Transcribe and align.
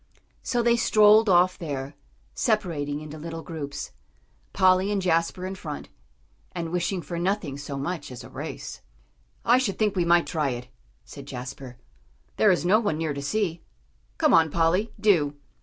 So 0.41 0.63
they 0.63 0.77
strolled 0.77 1.29
off 1.29 1.59
there, 1.59 1.95
separating 2.33 3.01
into 3.01 3.19
little 3.19 3.43
groups; 3.43 3.91
Polly 4.51 4.91
and 4.91 4.99
Jasper 4.99 5.45
in 5.45 5.53
front, 5.53 5.89
and 6.53 6.71
wishing 6.71 7.03
for 7.03 7.19
nothing 7.19 7.55
so 7.55 7.77
much 7.77 8.11
as 8.11 8.23
a 8.23 8.29
race. 8.31 8.81
"I 9.45 9.59
should 9.59 9.77
think 9.77 9.95
we 9.95 10.03
might 10.03 10.25
try 10.25 10.49
it," 10.57 10.69
said 11.05 11.27
Jasper; 11.27 11.77
"there 12.37 12.49
is 12.49 12.65
no 12.65 12.79
one 12.79 12.97
near 12.97 13.13
to 13.13 13.21
see. 13.21 13.61
Come 14.17 14.33
on, 14.33 14.49
Polly, 14.49 14.91
do." 14.99 15.35